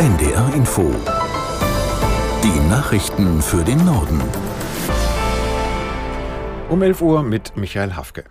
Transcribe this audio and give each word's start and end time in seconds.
NDR 0.00 0.54
Info. 0.54 0.90
Die 2.42 2.68
Nachrichten 2.70 3.42
für 3.42 3.62
den 3.62 3.84
Norden. 3.84 4.18
Um 6.70 6.80
11 6.80 7.02
Uhr 7.02 7.22
mit 7.22 7.54
Michael 7.54 7.94
Hafke. 7.94 8.24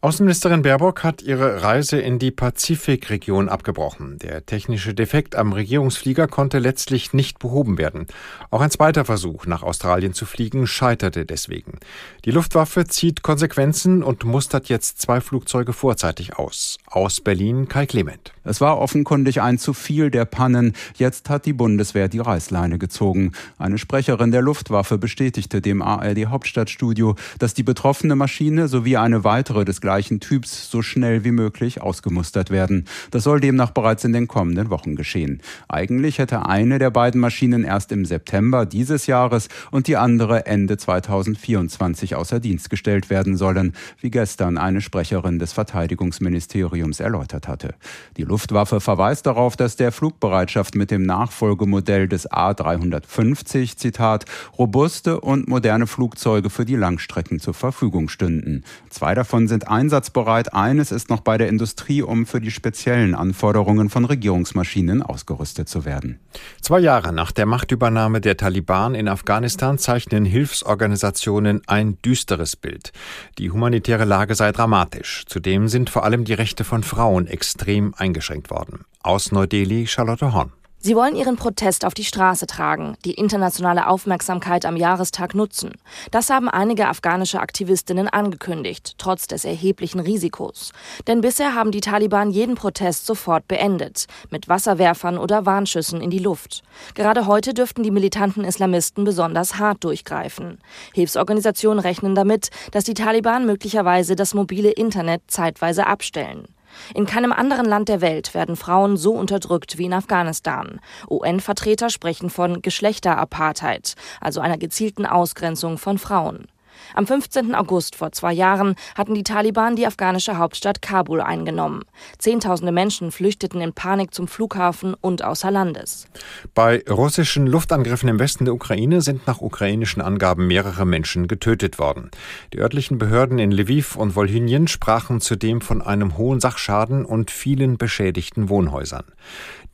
Außenministerin 0.00 0.62
Baerbock 0.62 1.02
hat 1.02 1.22
ihre 1.22 1.64
Reise 1.64 1.98
in 1.98 2.20
die 2.20 2.30
Pazifikregion 2.30 3.48
abgebrochen. 3.48 4.16
Der 4.20 4.46
technische 4.46 4.94
Defekt 4.94 5.34
am 5.34 5.52
Regierungsflieger 5.52 6.28
konnte 6.28 6.60
letztlich 6.60 7.14
nicht 7.14 7.40
behoben 7.40 7.78
werden. 7.78 8.06
Auch 8.52 8.60
ein 8.60 8.70
zweiter 8.70 9.04
Versuch, 9.04 9.46
nach 9.46 9.64
Australien 9.64 10.14
zu 10.14 10.24
fliegen, 10.24 10.68
scheiterte 10.68 11.26
deswegen. 11.26 11.80
Die 12.24 12.30
Luftwaffe 12.30 12.86
zieht 12.86 13.24
Konsequenzen 13.24 14.04
und 14.04 14.22
mustert 14.22 14.68
jetzt 14.68 15.02
zwei 15.02 15.20
Flugzeuge 15.20 15.72
vorzeitig 15.72 16.38
aus. 16.38 16.78
Aus 16.86 17.20
Berlin 17.20 17.66
Kai 17.66 17.86
Clement. 17.86 18.32
Es 18.44 18.60
war 18.60 18.78
offenkundig 18.78 19.42
ein 19.42 19.58
zu 19.58 19.74
viel 19.74 20.12
der 20.12 20.26
Pannen. 20.26 20.74
Jetzt 20.96 21.28
hat 21.28 21.44
die 21.44 21.52
Bundeswehr 21.52 22.08
die 22.08 22.20
Reißleine 22.20 22.78
gezogen. 22.78 23.32
Eine 23.58 23.78
Sprecherin 23.78 24.30
der 24.30 24.42
Luftwaffe 24.42 24.96
bestätigte 24.96 25.60
dem 25.60 25.82
ARD 25.82 26.26
Hauptstadtstudio, 26.26 27.16
dass 27.40 27.54
die 27.54 27.64
betroffene 27.64 28.14
Maschine 28.14 28.68
sowie 28.68 28.96
eine 28.96 29.24
weitere 29.24 29.64
des 29.64 29.80
gleichen 29.88 30.20
Typs 30.20 30.70
so 30.70 30.82
schnell 30.82 31.24
wie 31.24 31.30
möglich 31.30 31.80
ausgemustert 31.80 32.50
werden. 32.50 32.84
Das 33.10 33.22
soll 33.22 33.40
demnach 33.40 33.70
bereits 33.70 34.04
in 34.04 34.12
den 34.12 34.28
kommenden 34.28 34.68
Wochen 34.68 34.96
geschehen. 34.96 35.40
Eigentlich 35.66 36.18
hätte 36.18 36.44
eine 36.44 36.78
der 36.78 36.90
beiden 36.90 37.22
Maschinen 37.22 37.64
erst 37.64 37.90
im 37.90 38.04
September 38.04 38.66
dieses 38.66 39.06
Jahres 39.06 39.48
und 39.70 39.86
die 39.86 39.96
andere 39.96 40.44
Ende 40.44 40.76
2024 40.76 42.16
außer 42.16 42.38
Dienst 42.38 42.68
gestellt 42.68 43.08
werden 43.08 43.38
sollen, 43.38 43.72
wie 43.98 44.10
gestern 44.10 44.58
eine 44.58 44.82
Sprecherin 44.82 45.38
des 45.38 45.54
Verteidigungsministeriums 45.54 47.00
erläutert 47.00 47.48
hatte. 47.48 47.74
Die 48.18 48.24
Luftwaffe 48.24 48.80
verweist 48.80 49.24
darauf, 49.24 49.56
dass 49.56 49.76
der 49.76 49.90
Flugbereitschaft 49.90 50.74
mit 50.74 50.90
dem 50.90 51.04
Nachfolgemodell 51.04 52.08
des 52.08 52.30
A350, 52.30 53.78
Zitat, 53.78 54.26
robuste 54.58 55.18
und 55.18 55.48
moderne 55.48 55.86
Flugzeuge 55.86 56.50
für 56.50 56.66
die 56.66 56.76
Langstrecken 56.76 57.40
zur 57.40 57.54
Verfügung 57.54 58.10
stünden. 58.10 58.64
Zwei 58.90 59.14
davon 59.14 59.48
sind 59.48 59.68
einsatzbereit. 59.78 60.52
Eines 60.52 60.90
ist 60.90 61.08
noch 61.08 61.20
bei 61.20 61.38
der 61.38 61.48
Industrie, 61.48 62.02
um 62.02 62.26
für 62.26 62.40
die 62.40 62.50
speziellen 62.50 63.14
Anforderungen 63.14 63.90
von 63.90 64.04
Regierungsmaschinen 64.04 65.02
ausgerüstet 65.02 65.68
zu 65.68 65.84
werden. 65.84 66.18
Zwei 66.60 66.80
Jahre 66.80 67.12
nach 67.12 67.30
der 67.30 67.46
Machtübernahme 67.46 68.20
der 68.20 68.36
Taliban 68.36 68.96
in 68.96 69.08
Afghanistan 69.08 69.78
zeichnen 69.78 70.24
Hilfsorganisationen 70.24 71.62
ein 71.66 71.98
düsteres 72.02 72.56
Bild. 72.56 72.92
Die 73.38 73.50
humanitäre 73.50 74.04
Lage 74.04 74.34
sei 74.34 74.50
dramatisch. 74.50 75.24
Zudem 75.26 75.68
sind 75.68 75.90
vor 75.90 76.04
allem 76.04 76.24
die 76.24 76.34
Rechte 76.34 76.64
von 76.64 76.82
Frauen 76.82 77.28
extrem 77.28 77.94
eingeschränkt 77.96 78.50
worden. 78.50 78.84
Aus 79.02 79.30
Neu-Delhi 79.30 79.86
Charlotte 79.86 80.32
Horn. 80.32 80.52
Sie 80.80 80.94
wollen 80.94 81.16
ihren 81.16 81.34
Protest 81.34 81.84
auf 81.84 81.92
die 81.92 82.04
Straße 82.04 82.46
tragen, 82.46 82.96
die 83.04 83.14
internationale 83.14 83.88
Aufmerksamkeit 83.88 84.64
am 84.64 84.76
Jahrestag 84.76 85.34
nutzen. 85.34 85.72
Das 86.12 86.30
haben 86.30 86.48
einige 86.48 86.86
afghanische 86.86 87.40
Aktivistinnen 87.40 88.06
angekündigt, 88.06 88.94
trotz 88.96 89.26
des 89.26 89.44
erheblichen 89.44 89.98
Risikos. 89.98 90.70
Denn 91.08 91.20
bisher 91.20 91.56
haben 91.56 91.72
die 91.72 91.80
Taliban 91.80 92.30
jeden 92.30 92.54
Protest 92.54 93.06
sofort 93.06 93.48
beendet, 93.48 94.06
mit 94.30 94.48
Wasserwerfern 94.48 95.18
oder 95.18 95.44
Warnschüssen 95.46 96.00
in 96.00 96.10
die 96.10 96.20
Luft. 96.20 96.62
Gerade 96.94 97.26
heute 97.26 97.54
dürften 97.54 97.82
die 97.82 97.90
militanten 97.90 98.44
Islamisten 98.44 99.02
besonders 99.02 99.58
hart 99.58 99.82
durchgreifen. 99.82 100.60
Hilfsorganisationen 100.94 101.80
rechnen 101.80 102.14
damit, 102.14 102.50
dass 102.70 102.84
die 102.84 102.94
Taliban 102.94 103.46
möglicherweise 103.46 104.14
das 104.14 104.32
mobile 104.32 104.70
Internet 104.70 105.22
zeitweise 105.26 105.88
abstellen. 105.88 106.46
In 106.94 107.06
keinem 107.06 107.32
anderen 107.32 107.66
Land 107.66 107.88
der 107.88 108.00
Welt 108.00 108.34
werden 108.34 108.56
Frauen 108.56 108.96
so 108.96 109.12
unterdrückt 109.12 109.78
wie 109.78 109.86
in 109.86 109.92
Afghanistan. 109.92 110.80
UN-Vertreter 111.08 111.90
sprechen 111.90 112.30
von 112.30 112.62
Geschlechterapartheid, 112.62 113.94
also 114.20 114.40
einer 114.40 114.58
gezielten 114.58 115.06
Ausgrenzung 115.06 115.78
von 115.78 115.98
Frauen. 115.98 116.46
Am 116.94 117.06
15. 117.06 117.54
August 117.54 117.96
vor 117.96 118.12
zwei 118.12 118.32
Jahren 118.32 118.74
hatten 118.94 119.14
die 119.14 119.22
Taliban 119.22 119.76
die 119.76 119.86
afghanische 119.86 120.38
Hauptstadt 120.38 120.82
Kabul 120.82 121.20
eingenommen. 121.20 121.82
Zehntausende 122.18 122.72
Menschen 122.72 123.12
flüchteten 123.12 123.60
in 123.60 123.72
Panik 123.72 124.14
zum 124.14 124.28
Flughafen 124.28 124.94
und 124.94 125.24
außer 125.24 125.50
Landes. 125.50 126.06
Bei 126.54 126.82
russischen 126.88 127.46
Luftangriffen 127.46 128.08
im 128.08 128.18
Westen 128.18 128.44
der 128.44 128.54
Ukraine 128.54 129.00
sind 129.00 129.26
nach 129.26 129.40
ukrainischen 129.40 130.02
Angaben 130.02 130.46
mehrere 130.46 130.86
Menschen 130.86 131.28
getötet 131.28 131.78
worden. 131.78 132.10
Die 132.52 132.58
örtlichen 132.58 132.98
Behörden 132.98 133.38
in 133.38 133.50
Lviv 133.50 133.96
und 133.96 134.16
Wolhynien 134.16 134.68
sprachen 134.68 135.20
zudem 135.20 135.60
von 135.60 135.82
einem 135.82 136.16
hohen 136.16 136.40
Sachschaden 136.40 137.04
und 137.04 137.30
vielen 137.30 137.78
beschädigten 137.78 138.48
Wohnhäusern. 138.48 139.04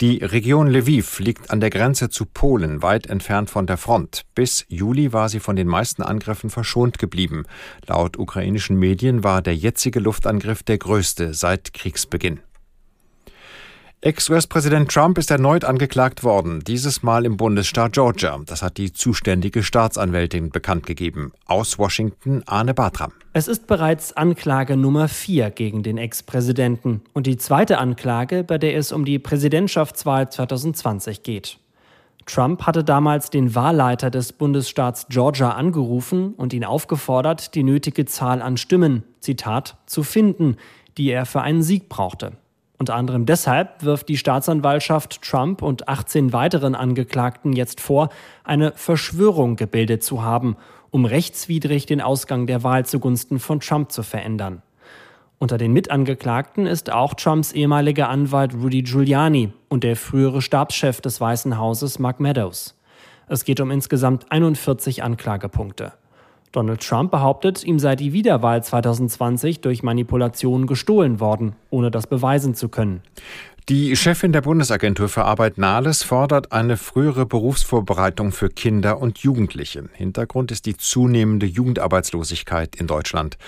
Die 0.01 0.19
Region 0.25 0.67
Lviv 0.67 1.21
liegt 1.21 1.53
an 1.53 1.61
der 1.61 1.71
Grenze 1.71 2.09
zu 2.09 2.27
Polen, 2.27 2.83
weit 2.83 3.07
entfernt 3.07 3.49
von 3.49 3.67
der 3.67 3.77
Front. 3.77 4.23
Bis 4.35 4.67
Juli 4.69 5.13
war 5.13 5.29
sie 5.29 5.39
von 5.39 5.55
den 5.55 5.69
meisten 5.69 6.03
Angriffen 6.03 6.51
verschont 6.51 6.94
geblieben. 6.99 7.45
Laut 7.87 8.19
ukrainischen 8.19 8.79
Medien 8.79 9.25
war 9.25 9.43
der 9.43 9.57
jetzige 9.57 10.01
Luftangriff 10.01 10.63
der 10.63 10.79
größte 10.79 11.35
seit 11.35 11.73
Kriegsbeginn. 11.75 12.41
Ex-US-Präsident 14.05 14.91
Trump 14.91 15.17
ist 15.17 15.31
erneut 15.31 15.65
angeklagt 15.65 16.25
worden, 16.25 16.61
dieses 16.61 17.03
Mal 17.03 17.25
im 17.25 17.39
Bundesstaat 17.39 17.95
Georgia. 17.95 18.39
Das 18.45 18.61
hat 18.61 18.77
die 18.77 18.93
zuständige 18.93 19.63
Staatsanwältin 19.63 20.51
bekannt 20.51 20.85
gegeben. 20.85 21.33
Aus 21.47 21.79
Washington 21.79 22.43
Arne 22.45 22.75
Bartram. 22.75 23.13
Es 23.33 23.49
ist 23.49 23.67
bereits 23.67 24.15
Anklage 24.15 24.77
Nummer 24.77 25.09
vier 25.09 25.49
gegen 25.49 25.83
den 25.83 25.97
Ex-Präsidenten 25.97 27.01
und 27.15 27.27
die 27.27 27.39
zweite 27.39 27.79
Anklage, 27.79 28.45
bei 28.45 28.59
der 28.59 28.77
es 28.77 28.93
um 28.93 29.07
die 29.07 29.19
Präsidentschaftswahl 29.19 30.31
2020 30.31 31.23
geht. 31.23 31.57
Trump 32.27 32.63
hatte 32.63 32.85
damals 32.85 33.31
den 33.31 33.55
Wahlleiter 33.55 34.11
des 34.11 34.33
Bundesstaats 34.33 35.07
Georgia 35.09 35.51
angerufen 35.51 36.35
und 36.35 36.53
ihn 36.53 36.65
aufgefordert, 36.65 37.55
die 37.55 37.63
nötige 37.63 38.07
Zahl 38.07 38.41
an 38.41 38.57
Stimmen, 38.57 39.05
Zitat, 39.21 39.77
zu 39.87 40.03
finden, 40.03 40.57
die 40.97 41.11
er 41.11 41.27
für 41.27 41.43
einen 41.43 41.63
Sieg 41.63 41.89
brauchte. 41.89 42.33
Unter 42.79 42.95
anderem 42.97 43.25
deshalb 43.25 43.85
wirft 43.85 44.09
die 44.09 44.17
Staatsanwaltschaft 44.17 45.23
Trump 45.23 45.63
und 45.63 45.89
18 45.89 46.33
weiteren 46.33 46.75
Angeklagten 46.75 47.53
jetzt 47.53 47.81
vor, 47.81 48.09
eine 48.43 48.73
Verschwörung 48.73 49.57
gebildet 49.57 50.03
zu 50.03 50.23
haben, 50.23 50.57
um 50.91 51.05
rechtswidrig 51.05 51.87
den 51.87 52.01
Ausgang 52.01 52.47
der 52.47 52.63
Wahl 52.63 52.85
zugunsten 52.85 53.39
von 53.39 53.61
Trump 53.61 53.93
zu 53.93 54.03
verändern. 54.03 54.63
Unter 55.45 55.59
den 55.59 55.75
Mitangeklagten 55.75 56.65
ist 56.65 56.91
auch 56.91 57.13
Trumps 57.13 57.53
ehemaliger 57.53 58.09
Anwalt 58.09 58.55
Rudy 58.55 58.81
Giuliani 58.81 59.53
und 59.69 59.85
der 59.85 59.95
frühere 59.95 60.41
Stabschef 60.41 61.03
des 61.03 61.21
Weißen 61.21 61.59
Hauses 61.59 61.99
Mark 61.99 62.19
Meadows. 62.19 62.81
Es 63.27 63.45
geht 63.45 63.61
um 63.61 63.71
insgesamt 63.71 64.33
41 64.33 65.03
Anklagepunkte. 65.03 65.93
Donald 66.55 66.81
Trump 66.81 67.11
behauptet, 67.11 67.65
ihm 67.65 67.79
sei 67.79 67.97
die 67.97 68.13
Wiederwahl 68.13 68.63
2020 68.63 69.61
durch 69.61 69.83
Manipulation 69.83 70.67
gestohlen 70.67 71.21
worden, 71.21 71.57
ohne 71.71 71.91
das 71.91 72.07
beweisen 72.07 72.55
zu 72.55 72.69
können. 72.69 73.03
Die 73.71 73.97
Chefin 73.97 74.33
der 74.33 74.43
Bundesagentur 74.43 75.09
für 75.09 75.25
Arbeit 75.25 75.57
Nahles 75.57 76.03
fordert 76.03 76.53
eine 76.53 76.77
frühere 76.77 77.25
Berufsvorbereitung 77.25 78.31
für 78.31 78.51
Kinder 78.51 79.01
und 79.01 79.21
Jugendliche. 79.21 79.89
Hintergrund 79.95 80.53
ist 80.53 80.67
die 80.67 80.77
zunehmende 80.77 81.47
Jugendarbeitslosigkeit 81.47 82.77
in 82.77 82.87
Deutschland. 82.87 83.39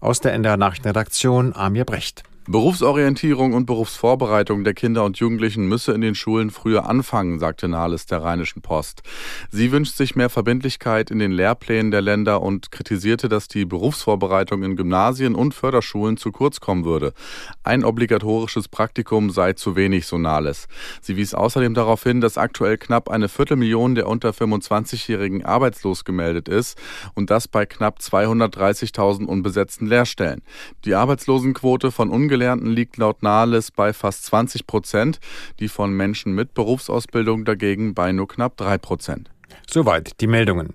Aus 0.00 0.20
der 0.20 0.32
NDR 0.32 0.56
Nachrichtenredaktion 0.56 1.56
Amir 1.56 1.84
Brecht. 1.84 2.22
Berufsorientierung 2.46 3.54
und 3.54 3.64
Berufsvorbereitung 3.64 4.64
der 4.64 4.74
Kinder 4.74 5.04
und 5.04 5.16
Jugendlichen 5.16 5.66
müsse 5.66 5.92
in 5.92 6.02
den 6.02 6.14
Schulen 6.14 6.50
früher 6.50 6.84
anfangen, 6.84 7.38
sagte 7.38 7.68
Nahles 7.68 8.04
der 8.04 8.22
Rheinischen 8.22 8.60
Post. 8.60 9.02
Sie 9.50 9.72
wünscht 9.72 9.96
sich 9.96 10.14
mehr 10.14 10.28
Verbindlichkeit 10.28 11.10
in 11.10 11.20
den 11.20 11.32
Lehrplänen 11.32 11.90
der 11.90 12.02
Länder 12.02 12.42
und 12.42 12.70
kritisierte, 12.70 13.30
dass 13.30 13.48
die 13.48 13.64
Berufsvorbereitung 13.64 14.62
in 14.62 14.76
Gymnasien 14.76 15.34
und 15.34 15.54
Förderschulen 15.54 16.18
zu 16.18 16.32
kurz 16.32 16.60
kommen 16.60 16.84
würde. 16.84 17.14
Ein 17.62 17.82
obligatorisches 17.82 18.68
Praktikum 18.68 19.30
sei 19.30 19.54
zu 19.54 19.74
wenig, 19.74 20.06
so 20.06 20.18
Nahles. 20.18 20.68
Sie 21.00 21.16
wies 21.16 21.32
außerdem 21.32 21.72
darauf 21.72 22.02
hin, 22.02 22.20
dass 22.20 22.36
aktuell 22.36 22.76
knapp 22.76 23.08
eine 23.08 23.30
Viertelmillion 23.30 23.94
der 23.94 24.06
unter 24.06 24.30
25-Jährigen 24.30 25.46
arbeitslos 25.46 26.04
gemeldet 26.04 26.48
ist 26.48 26.78
und 27.14 27.30
das 27.30 27.48
bei 27.48 27.64
knapp 27.64 28.00
230.000 28.00 29.24
unbesetzten 29.24 29.86
Lehrstellen. 29.86 30.42
Die 30.84 30.94
Arbeitslosenquote 30.94 31.90
von 31.90 32.10
ungefähr 32.10 32.33
Ungelernten 32.34 32.72
liegt 32.72 32.96
laut 32.96 33.22
Nahles 33.22 33.70
bei 33.70 33.92
fast 33.92 34.24
20 34.24 34.66
Prozent, 34.66 35.20
die 35.60 35.68
von 35.68 35.92
Menschen 35.92 36.34
mit 36.34 36.52
Berufsausbildung 36.52 37.44
dagegen 37.44 37.94
bei 37.94 38.10
nur 38.10 38.26
knapp 38.26 38.56
drei 38.56 38.76
Prozent. 38.76 39.30
Soweit 39.70 40.20
die 40.20 40.26
Meldungen. 40.26 40.74